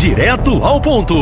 [0.00, 1.14] Direto ao ponto.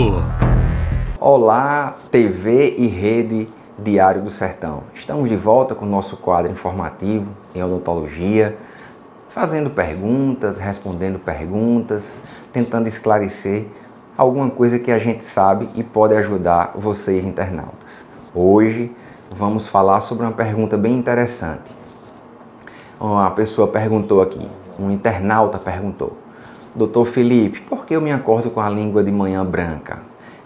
[1.18, 4.84] Olá, TV e rede Diário do Sertão.
[4.94, 8.56] Estamos de volta com o nosso quadro informativo em odontologia,
[9.30, 12.20] fazendo perguntas, respondendo perguntas,
[12.52, 13.66] tentando esclarecer
[14.16, 18.04] alguma coisa que a gente sabe e pode ajudar vocês internautas.
[18.32, 18.92] Hoje
[19.28, 21.74] vamos falar sobre uma pergunta bem interessante.
[23.00, 24.48] Uma pessoa perguntou aqui,
[24.78, 26.27] um internauta perguntou:
[26.74, 30.00] Doutor Felipe, por que eu me acordo com a língua de manhã branca?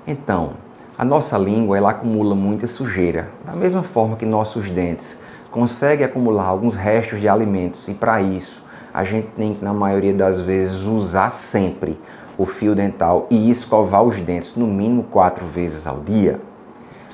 [0.07, 0.51] Então,
[0.97, 5.19] a nossa língua ela acumula muita sujeira, da mesma forma que nossos dentes
[5.51, 8.63] conseguem acumular alguns restos de alimentos e para isso
[8.95, 11.99] a gente tem que na maioria das vezes usar sempre
[12.39, 16.41] o fio dental e escovar os dentes no mínimo quatro vezes ao dia.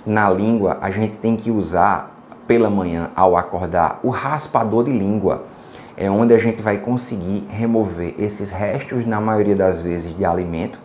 [0.05, 2.15] Na língua a gente tem que usar
[2.47, 5.45] pela manhã ao acordar o raspador de língua
[6.01, 10.79] é onde a gente vai conseguir remover esses restos, na maioria das vezes, de alimento,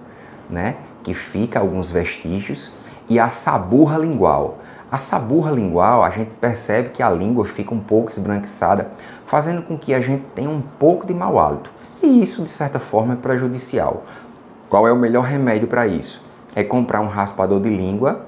[0.49, 0.75] né?
[1.03, 2.71] Que fica alguns vestígios,
[3.07, 4.57] e a saburra lingual.
[4.91, 8.89] A saburra lingual, a gente percebe que a língua fica um pouco esbranquiçada,
[9.27, 11.69] fazendo com que a gente tenha um pouco de mau hálito.
[12.01, 14.05] E isso, de certa forma, é prejudicial.
[14.67, 16.25] Qual é o melhor remédio para isso?
[16.55, 18.25] É comprar um raspador de língua,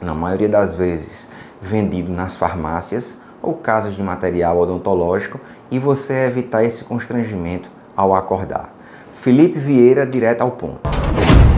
[0.00, 5.40] na maioria das vezes vendido nas farmácias ou casas de material odontológico,
[5.70, 8.72] e você evitar esse constrangimento ao acordar.
[9.20, 10.80] Felipe Vieira, direto ao ponto.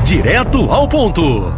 [0.05, 1.53] Direto ao ponto.